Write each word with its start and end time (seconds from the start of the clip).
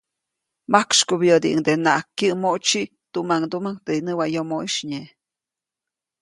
Majksykubyädiʼuŋdenaʼajk 0.71 2.07
kyäʼmoʼtsi 2.17 2.81
tuʼmaŋduʼmaŋ 3.11 3.75
teʼ 3.85 3.99
näwayomoʼisy 4.05 4.81
nye. 4.89 5.01